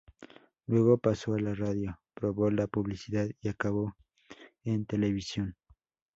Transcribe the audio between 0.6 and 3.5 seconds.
Luego pasó a la radio, probó la publicidad y